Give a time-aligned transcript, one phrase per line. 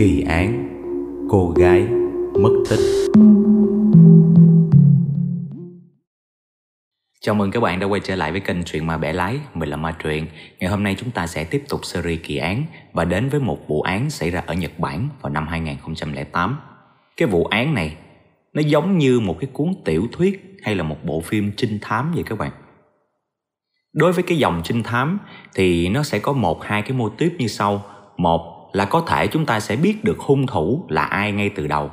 [0.00, 0.68] Kỳ án
[1.30, 1.86] Cô gái
[2.40, 3.10] mất tích
[7.20, 9.68] Chào mừng các bạn đã quay trở lại với kênh Truyện Ma Bẻ Lái, mình
[9.68, 10.26] là Ma Truyện.
[10.58, 13.68] Ngày hôm nay chúng ta sẽ tiếp tục series kỳ án và đến với một
[13.68, 16.58] vụ án xảy ra ở Nhật Bản vào năm 2008.
[17.16, 17.96] Cái vụ án này
[18.52, 22.12] nó giống như một cái cuốn tiểu thuyết hay là một bộ phim trinh thám
[22.14, 22.50] vậy các bạn.
[23.92, 25.18] Đối với cái dòng trinh thám
[25.54, 27.84] thì nó sẽ có một hai cái mô típ như sau.
[28.16, 31.66] Một là có thể chúng ta sẽ biết được hung thủ là ai ngay từ
[31.66, 31.90] đầu.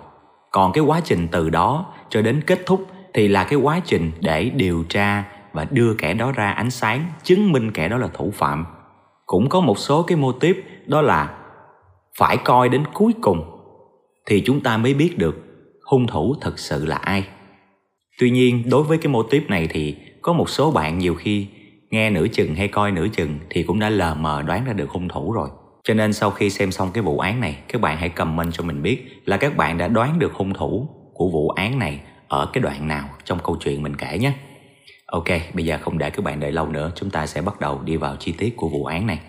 [0.51, 4.11] Còn cái quá trình từ đó cho đến kết thúc thì là cái quá trình
[4.21, 5.23] để điều tra
[5.53, 8.65] và đưa kẻ đó ra ánh sáng, chứng minh kẻ đó là thủ phạm.
[9.25, 11.37] Cũng có một số cái mô típ đó là
[12.17, 13.43] phải coi đến cuối cùng
[14.25, 15.43] thì chúng ta mới biết được
[15.85, 17.23] hung thủ thật sự là ai.
[18.19, 21.47] Tuy nhiên đối với cái mô típ này thì có một số bạn nhiều khi
[21.89, 24.89] nghe nửa chừng hay coi nửa chừng thì cũng đã lờ mờ đoán ra được
[24.89, 25.49] hung thủ rồi.
[25.87, 28.63] Cho nên sau khi xem xong cái vụ án này, các bạn hãy comment cho
[28.63, 32.49] mình biết là các bạn đã đoán được hung thủ của vụ án này ở
[32.53, 34.33] cái đoạn nào trong câu chuyện mình kể nhé.
[35.05, 37.81] Ok, bây giờ không để các bạn đợi lâu nữa, chúng ta sẽ bắt đầu
[37.81, 39.19] đi vào chi tiết của vụ án này.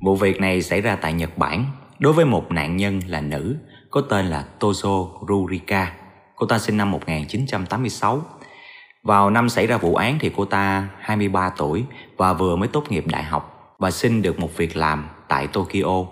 [0.00, 1.64] Vụ việc này xảy ra tại Nhật Bản
[1.98, 3.56] đối với một nạn nhân là nữ
[3.90, 5.92] có tên là Tozo Rurika.
[6.36, 8.22] Cô ta sinh năm 1986
[9.04, 11.84] vào năm xảy ra vụ án thì cô ta 23 tuổi
[12.16, 16.04] và vừa mới tốt nghiệp đại học và xin được một việc làm tại Tokyo.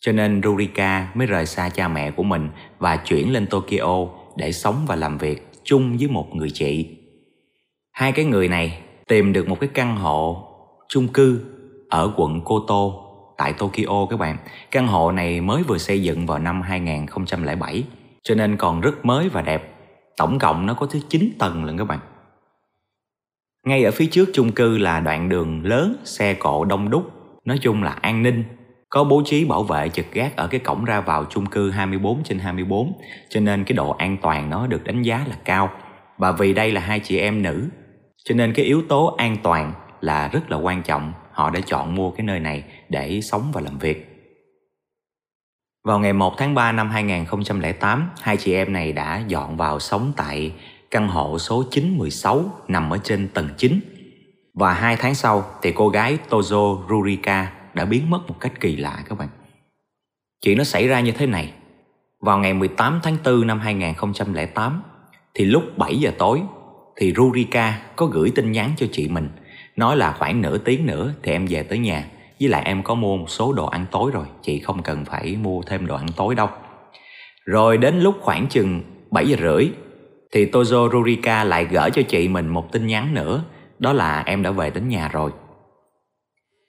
[0.00, 4.52] Cho nên Rurika mới rời xa cha mẹ của mình và chuyển lên Tokyo để
[4.52, 6.96] sống và làm việc chung với một người chị.
[7.92, 10.48] Hai cái người này tìm được một cái căn hộ
[10.88, 11.40] chung cư
[11.88, 12.90] ở quận Koto
[13.36, 14.36] tại Tokyo các bạn.
[14.70, 17.84] Căn hộ này mới vừa xây dựng vào năm 2007
[18.22, 19.74] cho nên còn rất mới và đẹp.
[20.16, 21.98] Tổng cộng nó có tới 9 tầng lần các bạn.
[23.68, 27.10] Ngay ở phía trước chung cư là đoạn đường lớn, xe cộ đông đúc,
[27.44, 28.44] nói chung là an ninh.
[28.88, 32.22] Có bố trí bảo vệ trực gác ở cái cổng ra vào chung cư 24
[32.24, 32.92] trên 24,
[33.28, 35.70] cho nên cái độ an toàn nó được đánh giá là cao.
[36.18, 37.68] Và vì đây là hai chị em nữ,
[38.24, 41.12] cho nên cái yếu tố an toàn là rất là quan trọng.
[41.32, 44.14] Họ đã chọn mua cái nơi này để sống và làm việc.
[45.84, 50.12] Vào ngày 1 tháng 3 năm 2008, hai chị em này đã dọn vào sống
[50.16, 50.52] tại
[50.90, 53.80] căn hộ số 916 nằm ở trên tầng 9.
[54.54, 58.76] Và hai tháng sau thì cô gái Tozo Rurika đã biến mất một cách kỳ
[58.76, 59.28] lạ các bạn.
[60.44, 61.52] Chuyện nó xảy ra như thế này.
[62.20, 64.82] Vào ngày 18 tháng 4 năm 2008
[65.34, 66.42] thì lúc 7 giờ tối,
[66.96, 69.28] thì Rurika có gửi tin nhắn cho chị mình,
[69.76, 72.04] nói là khoảng nửa tiếng nữa thì em về tới nhà
[72.40, 75.36] với lại em có mua một số đồ ăn tối rồi, chị không cần phải
[75.36, 76.48] mua thêm đồ ăn tối đâu
[77.48, 79.68] rồi đến lúc khoảng chừng 7 giờ rưỡi
[80.32, 83.44] thì Tozo Rurika lại gửi cho chị mình một tin nhắn nữa,
[83.78, 85.30] đó là em đã về đến nhà rồi.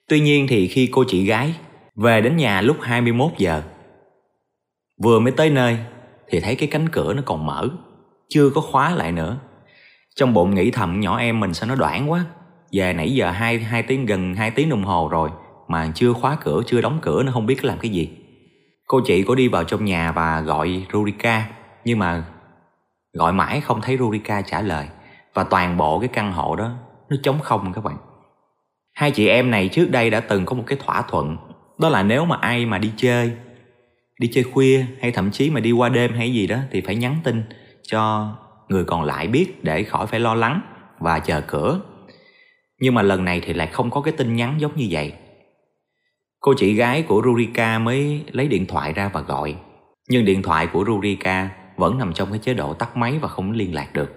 [0.08, 1.54] Tuy nhiên thì khi cô chị gái
[1.94, 3.62] về đến nhà lúc 21 giờ,
[5.02, 5.78] vừa mới tới nơi
[6.28, 7.68] thì thấy cái cánh cửa nó còn mở,
[8.28, 9.36] chưa có khóa lại nữa.
[10.16, 12.24] Trong bụng nghĩ thầm nhỏ em mình sao nó đoạn quá,
[12.72, 15.30] về nãy giờ hai hai tiếng gần 2 tiếng đồng hồ rồi
[15.68, 18.10] mà chưa khóa cửa, chưa đóng cửa nó không biết làm cái gì.
[18.86, 21.46] Cô chị có đi vào trong nhà và gọi Rurika
[21.84, 22.24] nhưng mà
[23.12, 24.86] Gọi mãi không thấy Rurika trả lời.
[25.34, 26.72] Và toàn bộ cái căn hộ đó,
[27.08, 27.96] Nó trống không các bạn.
[28.94, 31.36] Hai chị em này trước đây đã từng có một cái thỏa thuận.
[31.78, 33.32] Đó là nếu mà ai mà đi chơi
[34.20, 36.94] Đi chơi khuya hay thậm chí mà đi qua đêm hay gì đó Thì phải
[36.94, 37.42] nhắn tin
[37.82, 38.32] cho
[38.68, 40.60] người còn lại biết Để khỏi phải lo lắng
[40.98, 41.80] và chờ cửa.
[42.80, 45.12] Nhưng mà lần này thì lại không có cái tin nhắn giống như vậy.
[46.40, 49.56] Cô chị gái của Rurika mới lấy điện thoại ra và gọi.
[50.08, 51.48] Nhưng điện thoại của Rurika
[51.80, 54.16] vẫn nằm trong cái chế độ tắt máy và không liên lạc được.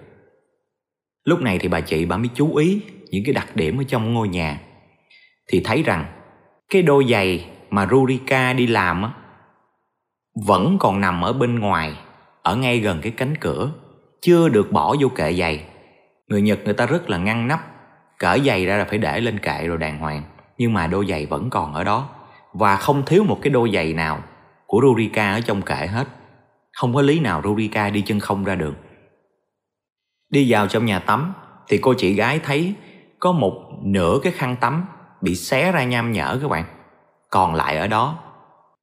[1.24, 2.80] Lúc này thì bà chị bà mới chú ý
[3.10, 4.60] những cái đặc điểm ở trong ngôi nhà.
[5.48, 6.04] Thì thấy rằng
[6.68, 9.10] cái đôi giày mà Rurika đi làm á,
[10.46, 11.96] vẫn còn nằm ở bên ngoài,
[12.42, 13.72] ở ngay gần cái cánh cửa,
[14.22, 15.64] chưa được bỏ vô kệ giày.
[16.28, 17.60] Người Nhật người ta rất là ngăn nắp
[18.18, 20.22] cởi giày ra là phải để lên kệ rồi đàng hoàng,
[20.58, 22.08] nhưng mà đôi giày vẫn còn ở đó.
[22.52, 24.22] Và không thiếu một cái đôi giày nào
[24.66, 26.08] của Rurika ở trong kệ hết
[26.74, 28.74] không có lý nào Rurika đi chân không ra được.
[30.30, 31.32] Đi vào trong nhà tắm
[31.68, 32.74] thì cô chị gái thấy
[33.18, 34.86] có một nửa cái khăn tắm
[35.20, 36.64] bị xé ra nham nhở các bạn.
[37.30, 38.18] Còn lại ở đó.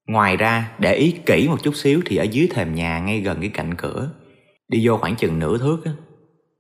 [0.07, 3.41] Ngoài ra để ý kỹ một chút xíu thì ở dưới thềm nhà ngay gần
[3.41, 4.09] cái cạnh cửa
[4.71, 5.91] đi vô khoảng chừng nửa thước á,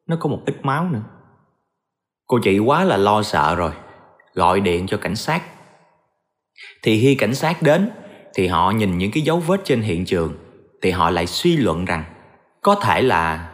[0.07, 1.03] nó có một ít máu nữa.
[2.27, 3.71] Cô chị quá là lo sợ rồi,
[4.33, 5.43] gọi điện cho cảnh sát.
[6.83, 7.89] Thì khi cảnh sát đến
[8.33, 10.33] thì họ nhìn những cái dấu vết trên hiện trường
[10.81, 12.03] thì họ lại suy luận rằng
[12.61, 13.51] có thể là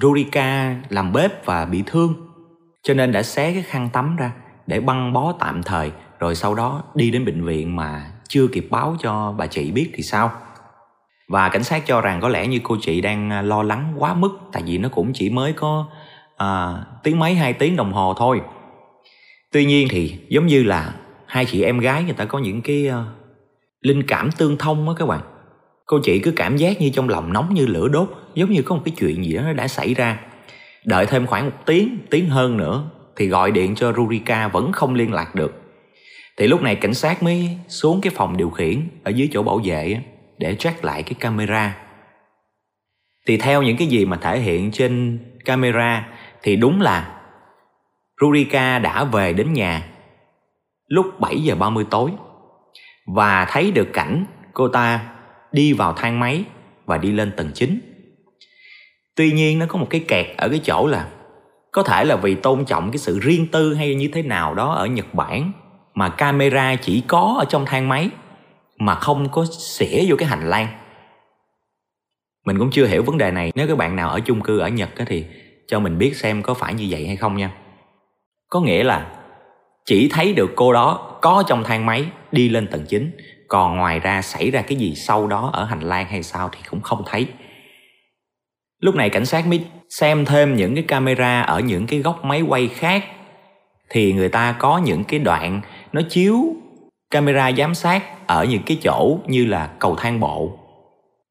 [0.00, 2.14] Rurika làm bếp và bị thương
[2.82, 4.32] cho nên đã xé cái khăn tắm ra
[4.66, 8.66] để băng bó tạm thời rồi sau đó đi đến bệnh viện mà chưa kịp
[8.70, 10.32] báo cho bà chị biết thì sao?
[11.28, 14.14] Và cảnh sát cho rằng có lẽ như cô chị đang à, lo lắng quá
[14.14, 15.86] mức tại vì nó cũng chỉ mới có
[16.36, 18.40] à, tiếng mấy hai tiếng đồng hồ thôi.
[19.52, 20.94] Tuy nhiên thì giống như là
[21.26, 22.94] hai chị em gái người ta có những cái uh,
[23.80, 25.20] linh cảm tương thông á các bạn
[25.90, 28.74] cô chị cứ cảm giác như trong lòng nóng như lửa đốt, giống như có
[28.74, 30.20] một cái chuyện gì đó nó đã xảy ra.
[30.84, 34.94] Đợi thêm khoảng một tiếng tiếng hơn nữa, thì gọi điện cho Rurika vẫn không
[34.94, 35.62] liên lạc được.
[36.38, 39.60] Thì lúc này cảnh sát mới xuống cái phòng điều khiển ở dưới chỗ bảo
[39.64, 40.00] vệ
[40.38, 41.76] để check lại cái camera.
[43.26, 46.08] Thì theo những cái gì mà thể hiện trên camera,
[46.42, 47.20] thì đúng là
[48.20, 49.82] Rurika đã về đến nhà
[50.86, 52.10] lúc 7 giờ 30 tối.
[53.06, 55.00] Và thấy được cảnh cô ta
[55.52, 56.44] đi vào thang máy
[56.86, 57.80] và đi lên tầng 9.
[59.14, 61.08] Tuy nhiên nó có một cái kẹt ở cái chỗ là
[61.72, 64.74] có thể là vì tôn trọng cái sự riêng tư hay như thế nào đó
[64.74, 65.52] ở Nhật Bản
[65.94, 68.10] mà camera chỉ có ở trong thang máy
[68.78, 70.68] mà không có xỉa vô cái hành lang.
[72.46, 74.68] Mình cũng chưa hiểu vấn đề này, nếu các bạn nào ở chung cư ở
[74.68, 75.24] Nhật thì
[75.66, 77.52] cho mình biết xem có phải như vậy hay không nha.
[78.48, 79.06] Có nghĩa là
[79.84, 83.10] chỉ thấy được cô đó có trong thang máy đi lên tầng 9
[83.50, 86.58] còn ngoài ra xảy ra cái gì sau đó ở hành lang hay sao thì
[86.70, 87.26] cũng không thấy.
[88.80, 92.42] Lúc này cảnh sát mới xem thêm những cái camera ở những cái góc máy
[92.42, 93.04] quay khác.
[93.90, 95.60] Thì người ta có những cái đoạn
[95.92, 96.56] nó chiếu
[97.10, 100.58] camera giám sát ở những cái chỗ như là cầu thang bộ.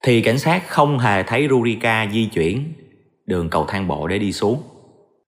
[0.04, 2.74] Thì cảnh sát không hề thấy Rurika di chuyển
[3.26, 4.62] đường cầu thang bộ để đi xuống.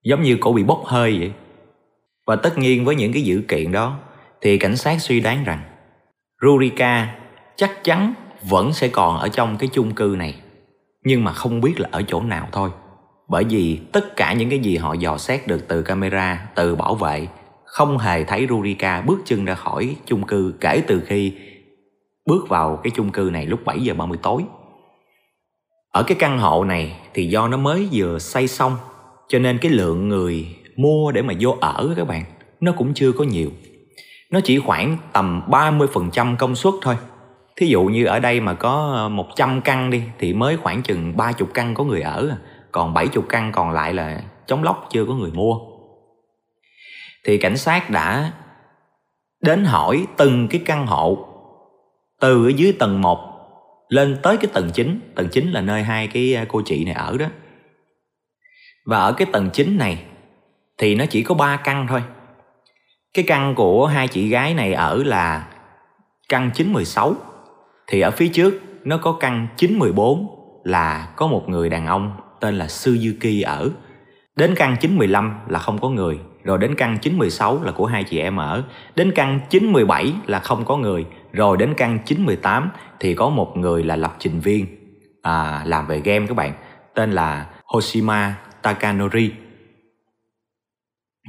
[0.04, 1.32] Giống như cổ bị bốc hơi vậy.
[2.26, 3.98] Và tất nhiên với những cái dữ kiện đó,
[4.40, 5.71] thì cảnh sát suy đoán rằng
[6.42, 7.14] Rurika
[7.56, 10.34] chắc chắn vẫn sẽ còn ở trong cái chung cư này,
[11.04, 12.70] nhưng mà không biết là ở chỗ nào thôi
[13.28, 16.94] bởi vì tất cả những cái gì họ dò xét được từ camera, từ bảo
[16.94, 17.26] vệ,
[17.64, 21.32] không hề thấy Rurika bước chân ra khỏi chung cư kể từ khi
[22.26, 24.42] bước vào cái chung cư này lúc 7 giờ 30 tối.
[25.92, 28.76] Ở cái căn hộ này thì do nó mới vừa xây xong,
[29.28, 32.24] cho nên cái lượng người mua để mà vô ở các bạn,
[32.60, 33.50] nó cũng chưa có nhiều
[34.32, 36.96] nó chỉ khoảng tầm 30% công suất thôi.
[37.56, 41.16] Thí dụ như ở đây mà có ờ, 100 căn đi, thì mới khoảng chừng
[41.16, 42.36] 30 căn có người ở.
[42.72, 45.58] Còn 70 căn còn lại là chống lóc chưa có người mua.
[47.24, 48.32] Thì cảnh sát đã
[49.40, 51.26] đến hỏi từng cái căn hộ,
[52.20, 53.18] từ ở dưới tầng 1
[53.88, 56.94] lên tới cái tầng 9 tầng 9 là nơi hai cái ờ, cô chị này
[56.94, 57.26] ở đó.
[58.86, 60.04] Và ở cái tầng 9 này
[60.78, 62.02] thì nó chỉ có 3 căn thôi
[63.14, 65.48] cái căn của hai chị gái này ở là
[66.28, 67.14] căn 916
[67.86, 70.26] thì ở phía trước nó có căn 914
[70.64, 73.70] là có một người đàn ông tên là Suzuki ở.
[74.36, 78.18] Đến căn 915 là không có người, rồi đến căn 916 là của hai chị
[78.18, 78.62] em ở,
[78.96, 82.70] đến căn 917 là không có người, rồi đến căn 918
[83.00, 84.66] thì có một người là lập trình viên.
[85.22, 86.52] À, làm về game các bạn,
[86.94, 89.30] tên là Hoshima Takanori.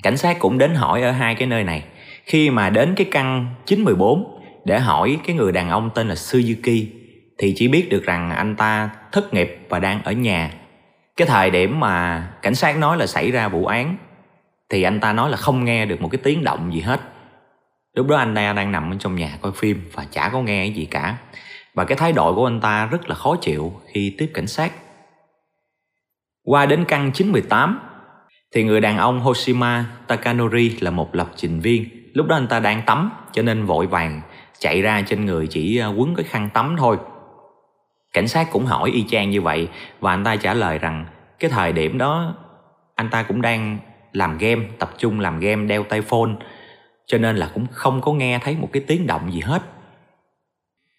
[0.04, 1.84] Cảnh sát cũng đến hỏi ở hai cái nơi này.
[2.26, 6.86] Khi mà đến cái căn 914 để hỏi cái người đàn ông tên là Suzuki
[7.38, 10.52] thì chỉ biết được rằng anh ta thất nghiệp và đang ở nhà.
[11.16, 13.98] Cái thời điểm mà cảnh sát nói là xảy ra vụ án,
[14.70, 17.02] thì anh ta nói là không nghe được một cái tiếng động gì hết.
[17.96, 20.66] Lúc đó anh ta đang nằm ở trong nhà coi phim và chả có nghe
[20.66, 21.18] cái gì cả.
[21.74, 24.72] Và cái thái độ của anh ta rất là khó chịu khi tiếp cảnh sát.
[26.44, 27.80] Qua đến căn 918
[28.54, 31.86] thì người đàn ông Hoshima Takanori là một lập trình viên.
[32.14, 34.22] Lúc đó anh ta đang tắm cho nên vội vàng
[34.60, 36.98] chạy ra trên người chỉ à, quấn cái khăn tắm thôi.
[38.14, 39.68] Cảnh sát cũng hỏi y chang như vậy
[40.00, 41.06] và anh ta trả lời rằng
[41.40, 42.36] cái thời điểm đó
[42.96, 43.78] anh ta cũng đang
[44.12, 46.32] làm game, tập trung làm game đeo tay phone
[47.06, 49.62] cho nên là cũng không có nghe thấy một cái tiếng động gì hết.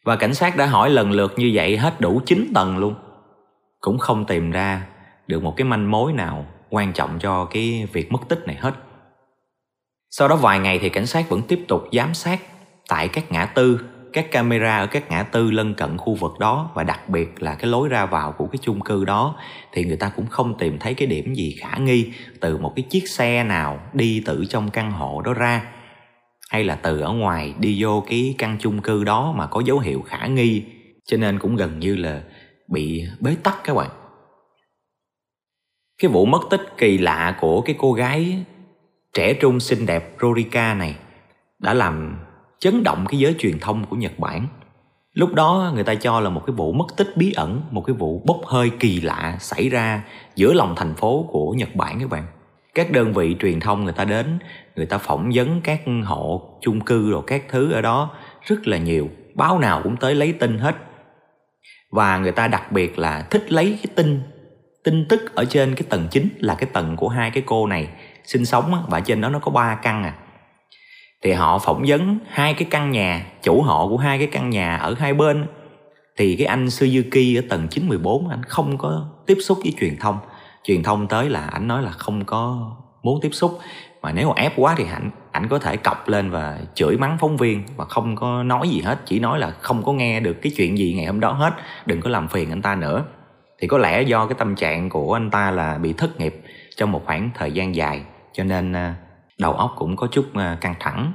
[0.05, 2.95] Và cảnh sát đã hỏi lần lượt như vậy hết đủ 9 tầng luôn.
[3.81, 4.87] Cũng không tìm ra
[5.27, 8.75] được một cái manh mối nào quan trọng cho cái việc mất tích này hết.
[10.11, 12.41] Sau đó vài ngày thì cảnh sát vẫn tiếp tục giám sát
[12.89, 13.81] tại các ngã tư,
[14.13, 17.55] các camera ở các ngã tư lân cận khu vực đó và đặc biệt là
[17.55, 19.37] cái lối ra vào của cái chung cư đó
[19.73, 22.83] thì người ta cũng không tìm thấy cái điểm gì khả nghi từ một cái
[22.91, 25.63] chiếc xe nào đi từ trong căn hộ đó ra
[26.51, 29.79] hay là từ ở ngoài đi vô cái căn chung cư đó mà có dấu
[29.79, 30.63] hiệu khả nghi
[31.07, 32.23] cho nên cũng gần như là
[32.69, 33.91] bị bế tắc các bạn
[35.99, 38.45] cái vụ mất tích kỳ lạ của cái cô gái
[39.15, 40.97] trẻ trung xinh đẹp Rorika này
[41.59, 42.19] đã làm
[42.59, 44.47] chấn động cái giới truyền thông của Nhật Bản.
[45.13, 47.95] Lúc đó người ta cho là một cái vụ mất tích bí ẩn, một cái
[47.95, 52.11] vụ bốc hơi kỳ lạ xảy ra giữa lòng thành phố của Nhật Bản các
[52.11, 52.27] bạn.
[52.75, 54.39] các đơn vị truyền thông người ta đến
[54.77, 58.11] người ta phỏng vấn các hộ chung cư rồi các thứ ở đó
[58.43, 60.77] rất là nhiều báo nào cũng tới lấy tin hết
[61.91, 64.23] và người ta đặc biệt là thích lấy cái tin
[64.85, 67.89] tin tức ở trên cái tầng chính là cái tầng của hai cái cô này.
[68.25, 70.15] Sinh sống và trên đó nó có ba căn à.
[71.23, 74.77] Thì họ phỏng vấn hai cái căn nhà, chủ họ của hai cái căn nhà
[74.77, 75.47] ở hai bên.
[76.17, 80.19] Thì cái anh Suzuki ở tầng 914 anh không có tiếp xúc với truyền thông.
[80.65, 82.71] Truyền thông tới là anh nói là không có
[83.03, 83.59] muốn tiếp xúc.
[84.03, 87.17] Mà nếu mà ép quá thì ảnh ảnh có thể cọc lên và chửi mắng
[87.21, 88.99] phóng viên và không có nói gì hết.
[89.07, 91.55] Chỉ nói là không có nghe được cái chuyện gì ngày hôm đó hết.
[91.87, 93.05] Đừng có làm phiền anh ta nữa
[93.65, 96.43] thì có lẽ do cái tâm trạng của anh ta là bị thất nghiệp
[96.77, 98.03] trong một khoảng thời gian dài
[98.33, 98.95] cho nên à,
[99.39, 101.13] đầu óc cũng có chút à, căng thẳng.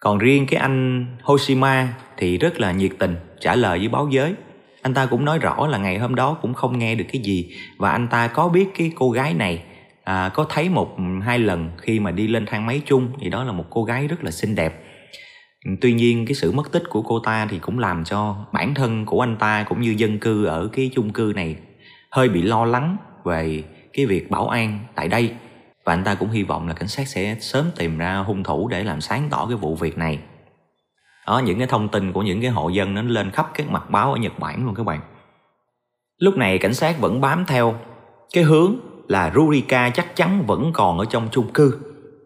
[0.00, 4.34] Còn riêng cái anh Hoshima thì rất là nhiệt tình trả lời với báo giới.
[4.82, 7.52] Anh ta cũng nói rõ là ngày hôm đó cũng không nghe được cái gì
[7.78, 9.62] và anh ta có biết cái cô gái này
[10.04, 13.44] à, có thấy một hai lần khi mà đi lên thang máy chung thì đó
[13.44, 14.82] là một cô gái rất là xinh đẹp
[15.80, 19.06] tuy nhiên, cái sự mất tích của cô ta thì cũng làm cho bản thân
[19.06, 21.56] của anh ta cũng như dân cư ở cái chung cư này
[22.10, 25.34] hơi bị lo lắng về cái việc bảo an tại đây.
[25.84, 28.68] Và anh ta cũng hy vọng là cảnh sát sẽ sớm tìm ra hung thủ
[28.68, 30.18] để làm sáng tỏ cái vụ việc này.
[31.26, 33.90] Đó, những cái thông tin của những cái hộ dân nó lên khắp các mặt
[33.90, 35.00] báo ở Nhật Bản luôn các bạn.
[36.18, 37.74] Lúc này cảnh sát vẫn bám theo.
[38.32, 38.76] Cái hướng
[39.08, 41.78] là Rurika chắc chắn vẫn còn ở trong chung cư.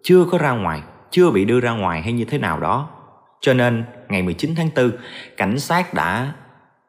[0.03, 2.89] Chưa có ra ngoài, chưa bị đưa ra ngoài hay như thế nào đó
[3.41, 4.91] cho nên, ngày 19 tháng 4
[5.37, 6.33] cảnh sát đã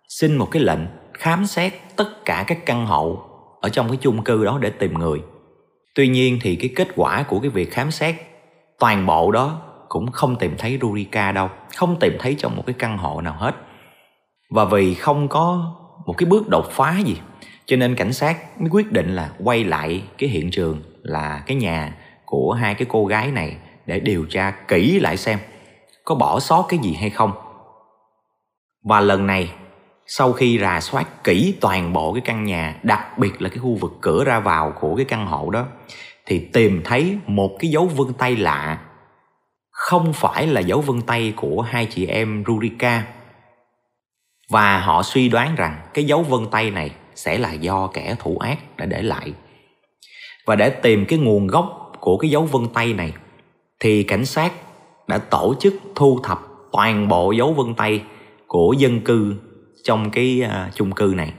[0.07, 0.79] xin một cái lệnh
[1.13, 3.23] khám xét tất cả các căn hộ
[3.61, 5.21] ở trong cái chung cư đó để tìm người.
[5.95, 8.15] Tuy nhiên thì cái kết quả của cái việc khám xét
[8.79, 12.75] toàn bộ đó cũng không tìm thấy Rurika đâu, không tìm thấy trong một cái
[12.79, 13.55] căn hộ nào hết.
[14.49, 15.75] Và vì không có
[16.05, 17.17] một cái bước đột phá gì,
[17.65, 21.57] cho nên cảnh sát mới quyết định là quay lại cái hiện trường là cái
[21.57, 21.93] nhà
[22.25, 25.39] của hai cái cô gái này để điều tra kỹ lại xem
[26.07, 27.31] có bỏ sót cái gì hay không?
[28.83, 29.51] Và lần này,
[30.05, 33.75] sau khi rà soát kỹ toàn bộ cái căn nhà, đặc biệt là cái khu
[33.75, 35.65] vực cửa ra vào của cái căn hộ đó,
[36.25, 38.81] thì tìm thấy một cái dấu vân tay lạ.
[39.71, 43.03] Không phải là dấu vân tay của hai chị em Rurika.
[44.49, 48.37] Và họ suy đoán rằng cái dấu vân tay này sẽ là do kẻ thủ
[48.37, 49.33] ác đã để lại.
[50.45, 53.13] Và để tìm cái nguồn gốc của cái dấu vân tay này,
[53.79, 54.51] thì cảnh sát
[55.07, 56.39] đã tổ chức thu thập
[56.71, 58.03] toàn bộ dấu vân tay
[58.47, 59.35] của dân cư
[59.83, 61.33] trong cái uh, chung cư này.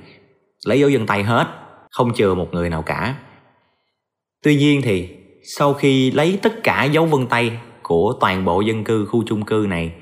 [0.67, 1.47] Lấy dấu vân tay hết
[1.91, 3.15] không chừa một người nào cả.
[4.43, 5.09] Tuy nhiên thì
[5.57, 9.45] sau khi lấy tất cả dấu vân tay của toàn bộ dân cư khu chung
[9.45, 9.93] cư này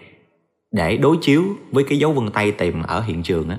[0.70, 3.58] để đối chiếu với cái dấu vân tay tìm ở hiện trường á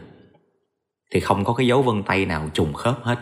[1.11, 3.19] thì không có cái dấu vân tay nào trùng khớp hết.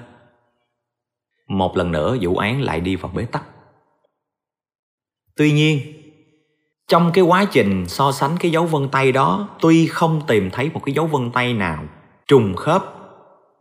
[1.47, 3.43] Một lần nữa vụ án lại đi vào bế tắc.
[5.35, 5.79] Tuy nhiên
[6.87, 10.69] trong cái quá trình so sánh cái dấu vân tay đó, tuy không tìm thấy
[10.73, 11.83] một cái dấu vân tay nào
[12.27, 12.83] trùng khớp,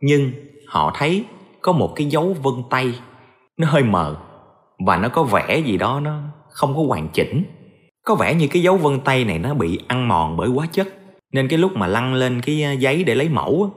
[0.01, 0.31] nhưng
[0.67, 1.25] họ thấy
[1.61, 2.99] có một cái dấu vân tay.
[3.57, 4.17] Nó hơi mờ
[4.85, 7.43] và nó có vẻ gì đó nó không có hoàn chỉnh.
[8.05, 10.87] Có vẻ như cái dấu vân tay này nó bị ăn mòn bởi quá chất.
[11.31, 13.69] Nên cái lúc mà lăn lên cái ờ, giấy để lấy mẫu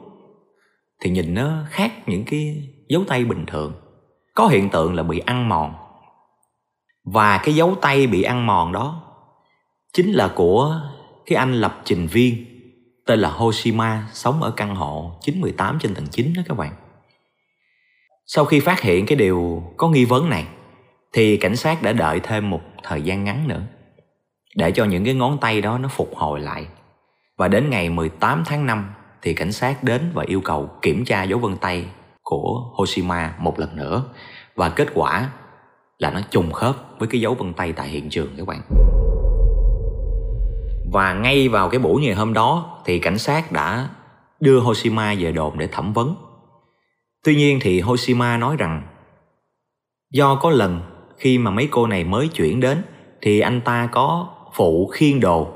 [1.00, 3.72] thì nhìn nó khác những cái dấu tay bình thường.
[4.34, 5.74] Có hiện tượng là bị ăn mòn.
[7.04, 9.07] Và cái dấu tay bị ăn mòn đó
[9.92, 10.80] chính là của
[11.26, 12.44] cái anh lập trình viên,
[13.06, 16.72] tên là Hoshima, sống ở căn hộ 918 trên tầng 9 đó các bạn.
[18.26, 20.46] Sau khi phát hiện cái điều có nghi vấn này,
[21.12, 23.62] thì cảnh sát đã đợi thêm một thời gian ngắn nữa,
[24.56, 26.66] để cho những cái ngón tay đó nó phục hồi lại.
[27.36, 28.90] Và đến ngày 18 tháng 5
[29.22, 31.84] thì cảnh sát đến và yêu cầu kiểm tra dấu vân tay
[32.22, 34.04] của Hoshima một lần nữa
[34.54, 35.30] và kết quả
[35.98, 38.60] là nó trùng khớp với cái dấu vân tay tại hiện trường các bạn.
[40.92, 43.88] Và ngay vào cái buổi ngày hôm đó thì cảnh sát đã
[44.40, 46.14] đưa Hoshima về đồn để thẩm vấn.
[47.24, 48.82] Tuy nhiên thì Hoshima nói rằng,
[50.12, 50.80] do có lần
[51.16, 52.82] khi mà mấy cô này mới chuyển đến
[53.22, 55.48] thì anh ta có phụ khiên đồ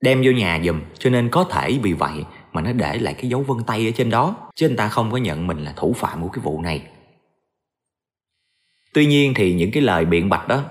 [0.00, 3.30] đem vô nhà giùm, cho nên có thể vì vậy mà nó để lại cái
[3.30, 5.92] dấu vân tay ở trên đó, chứ anh ta không có nhận mình là thủ
[5.92, 6.82] phạm của cái vụ này
[8.98, 10.64] tuy nhiên thì những cái lời biện bạch đó,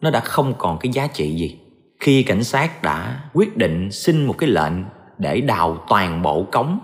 [0.00, 1.58] nó đã không còn cái giá trị gì
[2.04, 4.72] khi cảnh sát đã quyết định xin một cái lệnh
[5.18, 6.78] để đào toàn bộ cống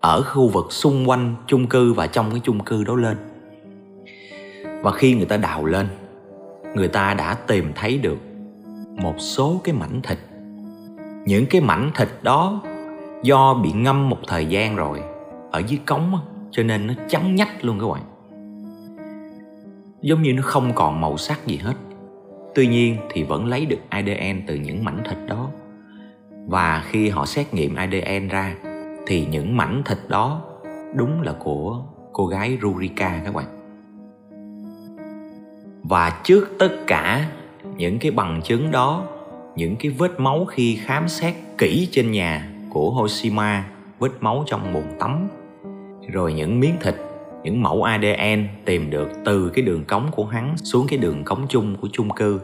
[0.00, 3.16] ở khu vực xung quanh chung cư và trong cái chung cư đó lên.
[4.82, 5.86] Và khi người ta đào lên,
[6.74, 8.18] người ta đã tìm thấy được
[8.96, 10.18] một số cái mảnh thịt.
[11.26, 12.62] Những cái mảnh thịt đó
[13.22, 15.02] do bị ngâm một thời gian rồi
[15.50, 16.18] ở dưới cống
[16.50, 18.02] cho nên nó trắng nhách luôn các bạn.
[20.02, 21.74] Giống như nó không còn màu sắc gì hết
[22.54, 25.50] tuy nhiên thì vẫn lấy được adn từ những mảnh thịt đó.
[26.46, 28.54] Và khi họ xét nghiệm adn ra,
[29.06, 30.42] thì những mảnh thịt đó
[30.94, 31.82] đúng là của
[32.12, 33.46] cô gái rurika các bạn.
[35.82, 37.28] Và trước tất cả
[37.76, 39.04] những cái bằng chứng đó,
[39.56, 43.68] những cái vết máu khi khám xét kỹ trên nhà của Hoshima,
[43.98, 45.28] vết máu trong bồn tắm,
[46.12, 46.94] rồi những miếng thịt
[47.44, 51.46] những mẫu ADN tìm được từ cái đường cống của hắn xuống cái đường cống
[51.48, 52.40] chung của chung cư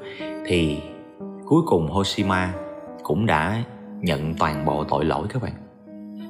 [0.46, 0.78] thì
[1.46, 2.52] cuối cùng Hoshima
[3.02, 3.62] cũng đã
[4.00, 5.52] nhận toàn bộ tội lỗi các bạn.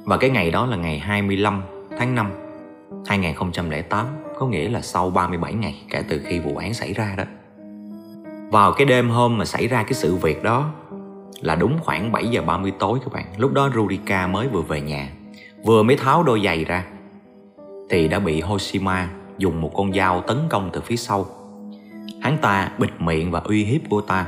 [0.03, 1.61] Và cái ngày đó là ngày 25
[1.97, 2.31] tháng 5
[3.07, 4.05] 2008
[4.39, 7.23] có nghĩa là sau 37 ngày kể từ khi vụ án xảy ra đó.
[8.51, 10.71] Vào cái đêm hôm mà xảy ra cái sự việc đó
[11.41, 13.25] là đúng khoảng 7 giờ 30 tối các bạn.
[13.37, 15.09] Lúc đó Rurika mới vừa về nhà,
[15.65, 16.85] vừa mới tháo đôi giày ra
[17.89, 21.25] thì đã bị Hoshima dùng một con dao tấn công từ phía sau.
[22.21, 24.25] Hắn ta bịt miệng và uy hiếp cô ta.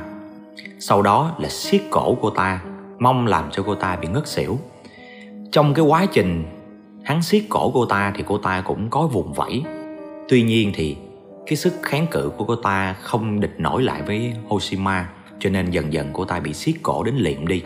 [0.78, 2.60] Sau đó là siết cổ cô ta,
[2.98, 4.58] mong làm cho cô ta bị ngất xỉu.
[5.52, 6.44] Trong cái quá trình
[7.04, 9.62] hắn siết cổ cô ta thì cô ta cũng có vùng vẫy.
[10.28, 10.96] Tuy nhiên thì
[11.46, 15.70] cái sức kháng cự của cô ta không địch nổi lại với Hoshima cho nên
[15.70, 17.62] dần dần cô ta bị siết cổ đến liệm đi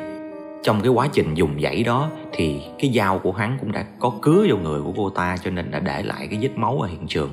[0.66, 4.12] trong cái quá trình dùng dãy đó thì cái dao của hắn cũng đã có
[4.22, 6.88] cứa vào người của cô ta cho nên đã để lại cái vết máu ở
[6.88, 7.30] hiện trường.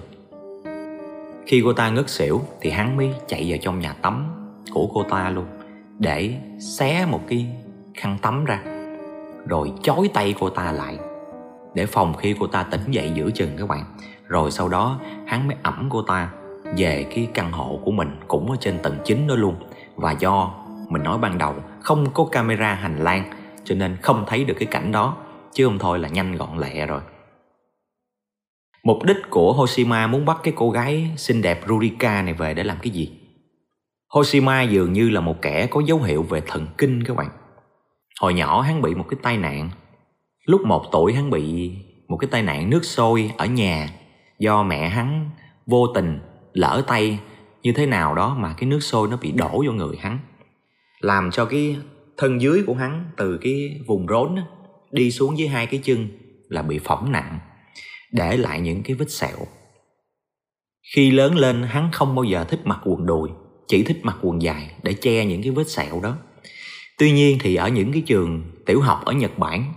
[1.45, 4.25] Khi cô ta ngất xỉu thì hắn mới chạy vào trong nhà tắm
[4.73, 5.45] của cô ta luôn,
[5.99, 7.47] để xé một cái
[7.93, 8.63] khăn tắm ra,
[9.47, 10.97] rồi chói tay cô ta lại
[11.73, 13.83] để phòng khi cô ta tỉnh dậy giữa chừng các bạn.
[14.27, 16.29] Rồi sau đó hắn mới ẩm cô ta
[16.77, 19.55] về cái căn hộ của mình cũng ở trên tầng 9 đó luôn.
[19.95, 20.53] Và do
[20.93, 23.31] mình nói ban đầu, không có camera hành lang,
[23.63, 25.17] cho nên không thấy được cái cảnh đó,
[25.53, 27.01] chứ không thôi là nhanh gọn lẹ rồi.
[28.83, 32.63] Mục đích của Hoshima muốn bắt cái cô gái xinh đẹp Rurika này về để
[32.63, 33.11] làm cái gì?
[34.13, 37.29] Hoshima dường như là một kẻ có dấu hiệu về thần kinh các bạn.
[38.21, 39.69] Hồi nhỏ hắn bị một cái tai nạn.
[40.45, 41.71] Lúc một tuổi hắn bị
[42.07, 43.89] một cái tai nạn nước sôi ở nhà,
[44.39, 45.29] do mẹ hắn
[45.65, 46.19] vô tình
[46.53, 47.19] lỡ tay
[47.61, 50.19] như thế nào đó mà cái nước sôi nó bị đổ vô người hắn
[51.03, 51.77] làm cho cái
[52.17, 54.43] thân dưới của hắn từ cái vùng rốn á,
[54.91, 56.07] đi xuống dưới hai cái chân
[56.49, 57.39] là bị phỏng nặng
[58.11, 59.37] để lại những cái vết sẹo.
[60.95, 63.29] Khi lớn lên hắn không bao giờ thích mặc quần đùi
[63.67, 66.17] chỉ thích mặc quần dài để che những cái vết sẹo đó.
[66.97, 69.73] Tuy nhiên thì ở những cái trường tiểu học ở nhật bản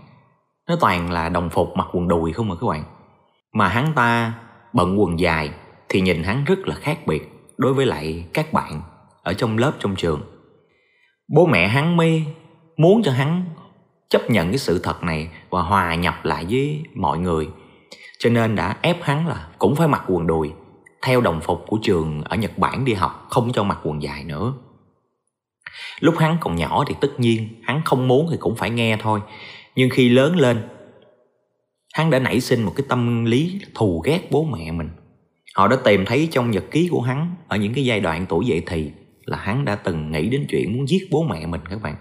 [0.68, 2.84] nó toàn là đồng phục mặc quần đùi không mà các bạn.
[3.52, 4.34] Mà hắn ta
[4.72, 5.50] bận quần dài
[5.88, 8.82] thì nhìn hắn rất là khác biệt đối với lại các bạn
[9.22, 10.35] ở trong lớp trong trường
[11.28, 12.24] bố mẹ hắn mới
[12.76, 13.44] muốn cho hắn
[14.08, 17.48] chấp nhận cái sự thật này và hòa nhập lại với mọi người.
[18.18, 20.52] Cho nên đã ép hắn là cũng phải mặc quần đùi,
[21.02, 24.24] theo đồng phục của trường ở Nhật Bản đi học, không cho mặc quần dài
[24.24, 24.52] nữa.
[26.00, 29.20] Lúc hắn còn nhỏ thì tất nhiên hắn không muốn thì cũng phải nghe thôi.
[29.74, 30.68] Nhưng khi lớn lên,
[31.94, 34.90] hắn đã nảy sinh một cái tâm lý thù ghét bố mẹ mình.
[35.54, 38.46] Họ đã tìm thấy trong nhật ký của hắn, ở những cái giai đoạn tuổi
[38.46, 38.92] dậy thì
[39.26, 41.96] là hắn đã từng nghĩ đến chuyện muốn giết bố mẹ mình các bạn.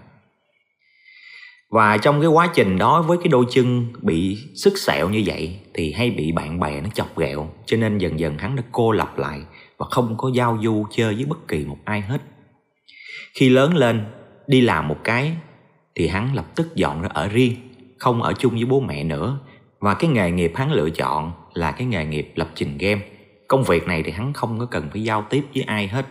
[1.70, 5.58] Và trong cái quá trình đó với cái đôi chân bị sức sẹo như vậy
[5.74, 8.92] thì hay bị bạn bè nó chọc ghẹo, cho nên dần dần hắn đã cô
[8.92, 9.40] lập lại
[9.78, 12.22] và không có giao du chơi với bất kỳ một ai hết.
[13.34, 14.04] Khi lớn lên,
[14.46, 15.32] đi làm một cái
[15.94, 17.54] thì hắn lập tức dọn ra ở riêng,
[17.98, 19.38] không ở chung với bố mẹ nữa.
[19.80, 23.00] Và cái nghề nghiệp hắn lựa chọn là cái nghề nghiệp lập trình game.
[23.48, 26.06] Công việc này thì hắn không có cần phải giao tiếp với ai hết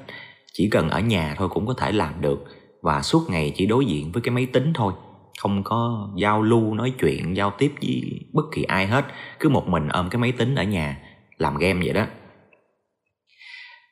[0.57, 2.45] chỉ cần ở nhà thôi cũng có thể làm được.
[2.81, 4.93] Và suốt ngày chỉ đối diện với cái máy tính thôi.
[5.39, 9.05] Không có giao lưu, nói chuyện, giao tiếp với bất kỳ ai hết.
[9.39, 10.97] Cứ một mình ôm cái máy tính ở nhà,
[11.37, 12.05] làm game vậy đó.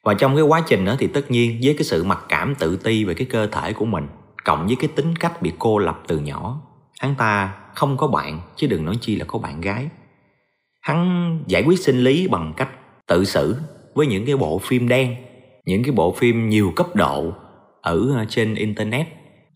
[0.03, 2.75] Và trong cái quá trình đó thì tất nhiên với cái sự mặc cảm tự
[2.75, 4.07] ti về cái cơ thể của mình,
[4.43, 6.61] cộng với cái tính cách bị cô lập từ nhỏ,
[6.99, 9.87] hắn ta không có bạn, chứ đừng nói chi là có bạn gái.
[10.81, 12.69] Hắn giải quyết sinh lý bằng cách
[13.07, 13.55] tự xử
[13.93, 15.15] với những cái bộ phim đen
[15.65, 17.33] những cái bộ phim nhiều cấp độ
[17.81, 19.07] ở ờ, trên internet.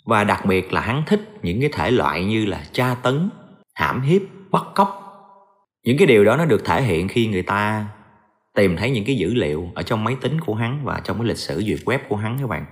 [0.05, 3.29] Và đặc biệt là hắn thích những cái thể loại như là tra tấn,
[3.73, 5.03] hãm hiếp, bắt cóc.
[5.83, 7.87] Những cái điều đó nó được thể hiện khi người ta
[8.55, 11.27] tìm thấy những cái dữ liệu ở trong máy tính của hắn và trong cái
[11.27, 12.65] lịch sử duyệt web của hắn các bạn.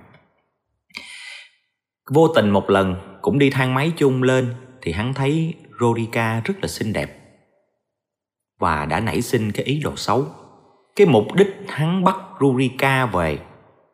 [2.11, 6.53] Vô tình một lần cũng đi thang máy chung lên thì hắn thấy Rodica rất
[6.61, 7.25] là xinh đẹp
[8.59, 10.25] và đã nảy sinh cái ý đồ xấu
[10.95, 13.37] cái mục đích hắn bắt Rurika về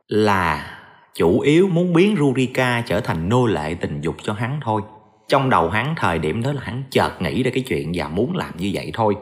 [0.08, 0.78] là
[1.14, 4.82] chủ yếu muốn biến Rurika trở thành nô lệ tình dục cho hắn thôi
[5.28, 8.36] trong đầu hắn thời điểm đó là hắn chợt nghĩ ra cái chuyện và muốn
[8.36, 9.16] làm như vậy thôi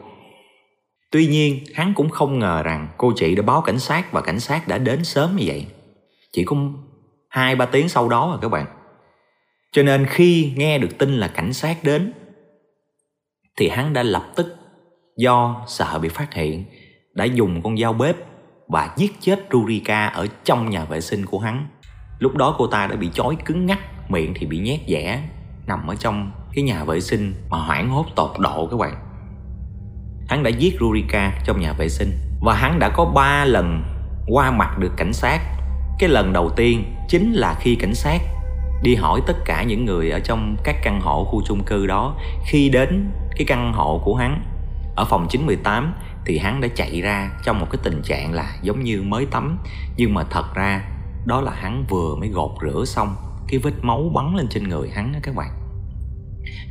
[1.10, 4.40] Tuy nhiên, hắn cũng không ngờ rằng cô chị đã báo cảnh sát và cảnh
[4.40, 5.66] sát đã đến sớm như vậy.
[6.32, 6.56] Chỉ có
[7.28, 8.66] hai ba tiếng sau đó rồi các bạn.
[9.72, 12.12] Cho nên khi nghe được tin là cảnh sát đến
[13.56, 14.56] thì hắn đã lập tức
[15.16, 16.64] do sợ bị phát hiện
[17.14, 18.16] đã dùng con dao bếp
[18.68, 21.68] và giết chết Rurika ở trong nhà vệ sinh của hắn.
[22.18, 23.78] Lúc đó cô ta đã bị chói cứng ngắc,
[24.10, 25.22] miệng thì bị nhét dẻ,
[25.66, 28.94] nằm ở trong cái nhà vệ sinh mà hoảng hốt tột độ các bạn.
[30.28, 33.82] Hắn đã giết Rurika trong nhà vệ sinh và hắn đã có 3 lần
[34.28, 35.40] qua mặt được cảnh sát.
[35.98, 38.18] Cái lần đầu tiên chính là khi cảnh sát
[38.82, 42.16] đi hỏi tất cả những người ở trong các căn hộ khu chung cư đó
[42.46, 44.42] khi đến cái căn hộ của hắn
[44.96, 45.94] ở phòng 918
[46.26, 49.58] thì hắn đã chạy ra trong một cái tình trạng là giống như mới tắm.
[49.96, 50.84] Nhưng mà thật ra,
[51.26, 53.16] đó là hắn vừa mới gột rửa xong
[53.48, 55.50] cái vết máu bắn lên trên người hắn đó các bạn.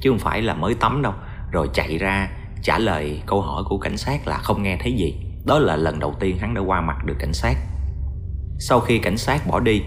[0.01, 1.13] Chứ không phải là mới tắm đâu.
[1.51, 2.29] Rồi chạy ra
[2.63, 5.15] trả lời câu hỏi của cảnh sát là không nghe thấy gì.
[5.45, 7.55] Đó là lần đầu tiên hắn đã qua mặt được cảnh sát.
[8.59, 9.81] Sau khi cảnh sát bỏ đi,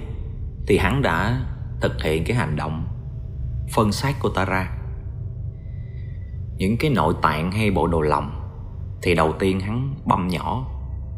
[0.67, 1.41] thì hắn đã
[1.81, 2.87] thực hiện cái hành động
[3.75, 4.71] phân xác cô ta ra
[6.57, 8.42] những cái nội tạng hay bộ đồ lòng
[9.03, 10.67] thì đầu tiên hắn băm nhỏ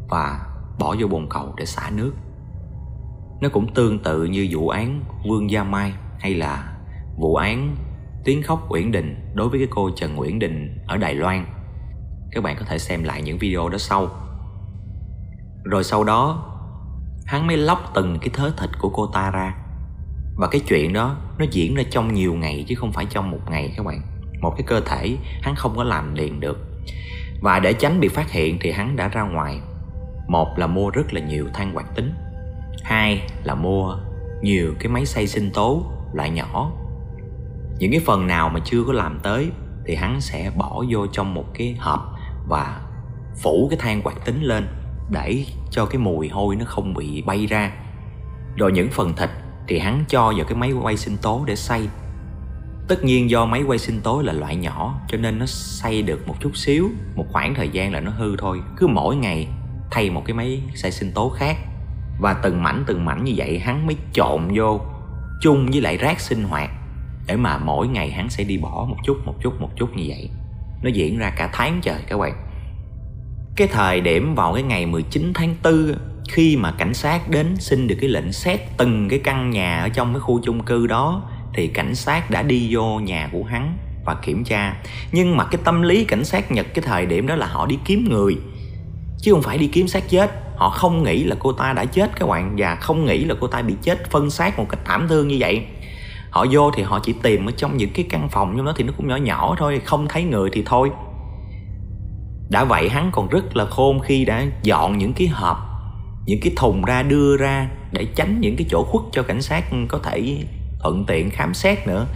[0.09, 0.45] và
[0.79, 2.13] bỏ vô bồn cầu để xả nước
[3.41, 6.77] nó cũng tương tự như vụ án Vương Gia Mai hay là
[7.17, 7.75] vụ án
[8.25, 11.45] Tiếng khóc Uyển Đình đối với cái cô Trần Uyển Đình ở Đài Loan.
[12.31, 14.09] Các bạn có thể xem lại những video đó sau.
[15.63, 16.51] Rồi sau đó,
[17.25, 19.55] hắn mới lóc từng cái thớ thịt của cô ta ra.
[20.35, 23.39] Và cái chuyện đó nó diễn ra trong nhiều ngày chứ không phải trong một
[23.49, 24.01] ngày các bạn.
[24.41, 26.57] Một cái cơ thể hắn không có làm liền được.
[27.41, 29.59] Và để tránh bị phát hiện thì hắn đã ra ngoài.
[30.27, 32.13] Một là mua rất là nhiều than hoạt tính.
[32.83, 33.97] Hai là mua
[34.41, 36.71] nhiều cái máy xay sinh tố loại nhỏ.
[37.79, 39.49] Những cái phần nào mà chưa có làm tới
[39.85, 42.15] thì hắn sẽ bỏ vô trong một cái hộp
[42.47, 42.81] và
[43.43, 44.67] phủ cái than hoạt tính lên
[45.09, 47.71] để cho cái mùi hôi nó không bị bay ra.
[48.55, 49.29] Rồi những phần thịt
[49.67, 51.87] thì hắn cho vào cái máy quay sinh tố để xay
[52.87, 56.27] tất nhiên do máy quay sinh tố là loại nhỏ, cho nên nó xay được
[56.27, 58.61] một chút xíu, một khoảng thời gian là nó hư thôi.
[58.77, 59.47] Cứ mỗi ngày
[59.91, 61.57] thay một cái máy xay sinh tố khác.
[62.19, 64.81] Và từng mảnh từng mảnh như vậy hắn mới trộn vô
[65.41, 66.69] chung với lại rác sinh hoạt,
[67.27, 70.03] để mà mỗi ngày hắn sẽ đi bỏ một chút một chút một chút như
[70.07, 70.29] vậy.
[70.83, 72.33] Nó diễn ra cả tháng trời các bạn.
[73.55, 75.95] Cái thời điểm vào cái ngày 19 tháng 4
[76.29, 79.89] khi mà cảnh sát đến xin được cái lệnh xét từng cái căn nhà ở
[79.89, 83.77] trong cái khu chung cư đó thì cảnh sát đã đi vô nhà của hắn
[84.05, 84.75] và kiểm tra.
[85.11, 87.79] Nhưng mà cái tâm lý cảnh sát nhật cái thời điểm đó là họ đi
[87.85, 88.37] kiếm người,
[89.19, 90.31] chứ không phải đi kiếm xác chết.
[90.55, 93.47] Họ không nghĩ là cô ta đã chết các bạn, và không nghĩ là cô
[93.47, 95.65] ta bị chết phân xác một cách thảm thương như vậy.
[96.29, 98.83] Họ vô thì họ chỉ tìm ở trong những cái căn phòng, trong đó thì
[98.83, 100.91] nó cũng nhỏ nhỏ thôi, không thấy người thì thôi.
[102.49, 105.57] Đã vậy hắn còn rất là khôn khi đã dọn những cái hộp,
[106.25, 109.63] những cái thùng ra, đưa ra để tránh những cái chỗ khuất cho cảnh sát
[109.87, 110.37] có thể
[110.85, 112.07] thuận tiện khám xét nữa.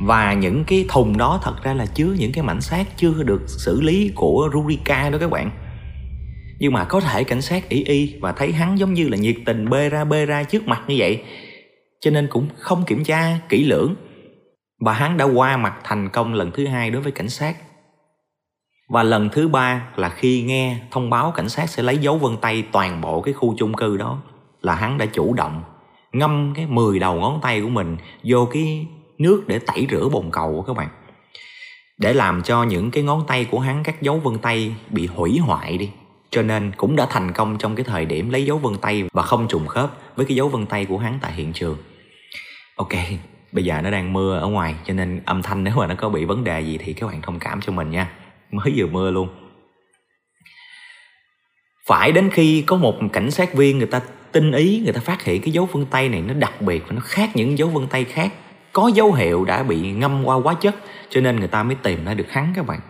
[0.00, 3.42] Và những cái thùng đó thật ra là chứa những cái mảnh xác chưa được
[3.46, 5.50] xử lý của Rurika đó các bạn.
[6.58, 9.36] Nhưng mà có thể cảnh sát ý y và thấy hắn giống như là nhiệt
[9.46, 11.22] tình bê ra bê ra trước mặt như vậy,
[12.00, 13.94] cho nên cũng không kiểm tra, kỹ lưỡng.
[14.80, 17.56] Và hắn đã qua mặt thành công lần thứ hai đối với cảnh sát.
[18.88, 22.36] Và lần thứ ba là khi nghe thông báo cảnh sát sẽ lấy dấu vân
[22.36, 24.22] tay toàn bộ cái khu chung cư đó
[24.62, 25.62] là hắn đã chủ động
[26.18, 28.86] ngâm cái 10 đầu ngón tay của mình vô cái
[29.18, 30.88] nước để tẩy rửa bồn cầu của các bạn.
[31.98, 35.38] Để làm cho những cái ngón tay của hắn, các dấu vân tay bị hủy
[35.38, 35.90] hoại đi.
[36.30, 39.22] Cho nên cũng đã thành công trong cái thời điểm lấy dấu vân tay và
[39.22, 41.76] không trùng khớp với cái dấu vân tay của hắn tại hiện trường.
[42.76, 42.92] Ok,
[43.52, 46.08] bây giờ nó đang mưa ở ngoài, cho nên âm thanh nếu mà nó có
[46.08, 48.10] bị vấn đề gì thì các bạn thông cảm cho mình nha.
[48.50, 49.28] Mới vừa mưa luôn.
[51.86, 54.00] Phải đến khi có một cảnh sát viên người ta
[54.36, 56.92] tinh ý người ta phát hiện cái dấu vân tay này nó đặc biệt và
[56.92, 58.32] nó khác những dấu vân tay khác
[58.72, 60.74] có dấu hiệu đã bị ngâm qua hóa chất
[61.10, 62.80] cho nên người ta mới tìm ra được hắn các bạn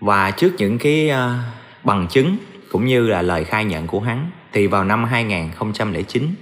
[0.00, 2.36] và trước những cái uh, bằng chứng
[2.70, 6.34] cũng như là lời khai nhận của hắn thì vào năm 2009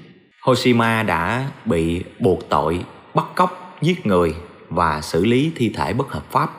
[0.42, 4.34] Hoshima đã bị buộc tội bắt cóc, giết người
[4.68, 6.50] và xử lý thi thể bất hợp pháp.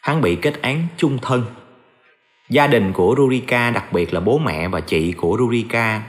[0.00, 1.44] Hắn bị kết án chung thân.
[2.48, 6.02] Gia đình của Rurika, đặc biệt là bố mẹ và chị của Rurika,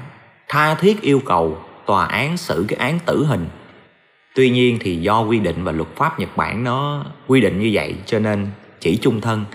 [0.48, 3.48] tha thiết yêu cầu tòa án xử cái án tử hình.
[4.36, 7.70] Tuy nhiên thì do quy định và luật pháp Nhật Bản nó quy định như
[7.74, 8.48] vậy cho nên
[8.80, 9.46] chỉ chung thân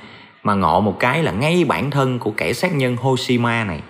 [0.42, 3.82] mà ngộ một cái là ngay bản thân của kẻ sát nhân Hoshima này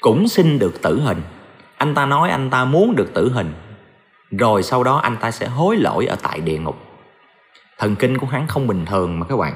[0.00, 1.22] cũng xin được tử hình.
[1.76, 3.52] Anh ta nói anh ta muốn được tử hình
[4.30, 6.76] rồi sau đó anh ta sẽ hối lỗi ở tại địa ngục.
[7.78, 9.54] Thần kinh của hắn không bình thường mà các bạn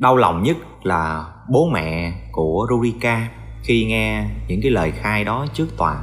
[0.00, 3.28] đau lòng nhất là bố mẹ của Rurika
[3.62, 5.96] khi nghe những cái lời khai đó trước tòa,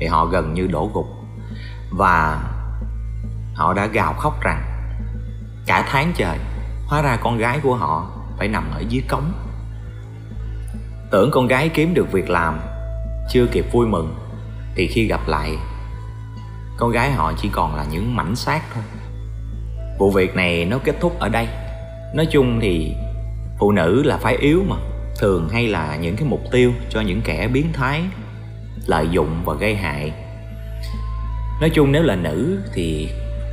[0.00, 1.06] thì họ gần như đổ gục.
[1.90, 2.42] Và
[3.54, 4.62] họ đã gào khóc rằng,
[5.66, 6.38] cả tháng trời,
[6.86, 9.32] hóa ra con gái của họ phải nằm ở dưới cống.
[11.10, 12.60] Tưởng con gái kiếm được việc làm
[13.30, 14.14] chưa kịp vui mừng,
[14.76, 15.56] thì khi gặp lại,
[16.76, 18.84] con gái họ chỉ còn là những mảnh xác thôi.
[19.98, 21.48] Vụ việc này nó kết thúc ở đây.
[22.14, 22.94] Nói chung thì
[23.58, 24.76] phụ nữ là phái yếu mà,
[25.18, 28.02] thường hay là những cái mục tiêu cho những kẻ biến thái,
[28.86, 30.12] lợi dụng và gây hại.
[31.60, 33.08] Nói chung nếu là nữ thì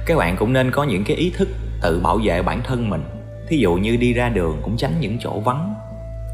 [0.05, 1.49] các bạn cũng nên có những cái ý thức
[1.81, 3.03] tự bảo vệ bản thân mình.
[3.49, 5.75] Thí dụ như đi ra đường cũng tránh những chỗ vắng,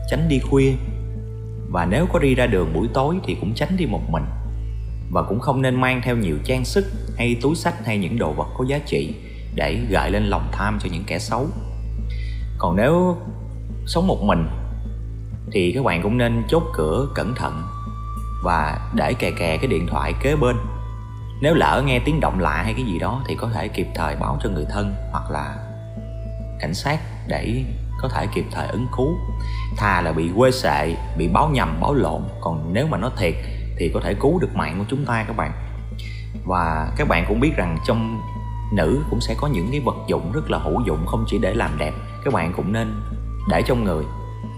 [0.09, 0.71] tránh đi khuya.
[1.69, 4.23] Và nếu có đi ra đường buổi tối thì cũng tránh đi một mình.
[5.11, 6.85] Và cũng không nên mang theo nhiều trang sức
[7.17, 9.15] hay túi sách hay những đồ vật có giá trị
[9.55, 11.47] để gợi lên lòng tham cho những kẻ xấu.
[12.57, 13.17] Còn nếu
[13.87, 14.47] sống một mình,
[15.51, 17.63] thì các bạn cũng nên chốt cửa cẩn thận
[18.43, 20.55] và để kè kè cái điện thoại kế bên.
[21.41, 24.15] Nếu lỡ nghe tiếng động lạ hay cái gì đó thì có thể kịp thời
[24.15, 25.55] báo cho người thân hoặc là
[26.59, 27.63] cảnh sát để
[28.01, 29.15] có thể kịp thời ứng cứu.
[29.77, 33.33] Thà là bị quê sệ, bị báo nhầm, báo lộn, còn nếu mà nó thiệt
[33.77, 35.51] thì có thể cứu được mạng của chúng ta các bạn.
[36.45, 38.21] Và các bạn cũng biết rằng trong
[38.73, 41.53] nữ cũng sẽ có những cái vật dụng rất là hữu dụng, không chỉ để
[41.53, 41.93] làm đẹp,
[42.25, 43.01] các bạn cũng nên
[43.49, 44.03] để trong người,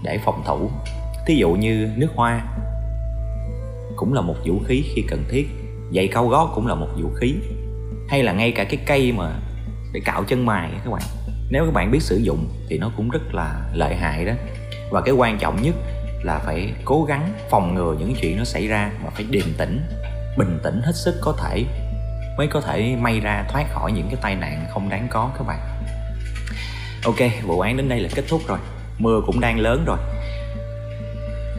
[0.02, 0.70] để phòng thủ.
[1.26, 2.40] Thí dụ như nước hoa
[3.96, 5.48] cũng là một vũ khí khi cần thiết.
[5.94, 7.34] Giày cao gót cũng là một vũ khí.
[8.08, 9.32] Hay là ngay cả cái cây mà
[9.92, 11.02] để cạo chân mài các bạn.
[11.50, 14.32] Nếu các bạn biết sử dụng thì nó cũng rất là lợi hại đó.
[14.90, 15.74] Và cái quan trọng nhất
[16.22, 19.80] là phải cố gắng phòng ngừa những chuyện nó xảy ra và phải điềm tĩnh,
[20.38, 21.64] bình tĩnh hết sức có thể,
[22.38, 25.44] mới có thể may ra thoát khỏi những cái tai nạn không đáng có các
[25.46, 25.60] bạn.
[27.04, 28.58] Ok, vụ án đến đây là kết thúc rồi
[29.00, 29.98] mưa cũng đang lớn rồi.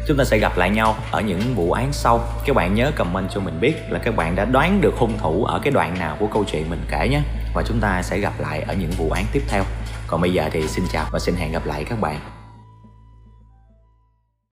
[0.07, 2.19] Chúng ta sẽ gặp lại nhau ở những vụ án sau.
[2.45, 5.45] Các bạn nhớ comment cho mình biết là các bạn đã đoán được hung thủ
[5.45, 7.21] ở cái đoạn nào của câu chuyện mình kể nhé.
[7.53, 9.63] Và chúng ta sẽ gặp lại ở những vụ án tiếp theo.
[10.07, 12.40] Còn bây giờ thì xin chào và xin hẹn gặp lại các bạn.